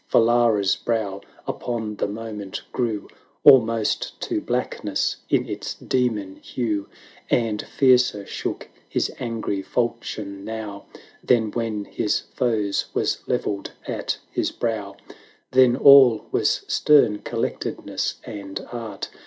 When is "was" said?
12.95-13.19, 16.31-16.63